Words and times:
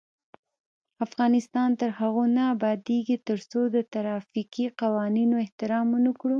افغانستان 1.05 1.69
تر 1.79 1.89
هغو 1.99 2.23
نه 2.35 2.43
ابادیږي، 2.55 3.17
ترڅو 3.29 3.61
د 3.75 3.77
ترافیکي 3.93 4.65
قوانینو 4.81 5.35
احترام 5.45 5.87
ونکړو. 5.91 6.29